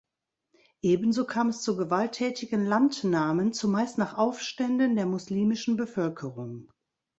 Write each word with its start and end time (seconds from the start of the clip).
Ebenso 0.81 1.25
kam 1.27 1.49
es 1.49 1.61
zu 1.61 1.77
gewalttätigen 1.77 2.65
Landnahmen, 2.65 3.53
zumeist 3.53 3.99
nach 3.99 4.15
Aufständen 4.17 4.95
der 4.95 5.05
muslimischen 5.05 5.77
Bevölkerung. 5.77 6.71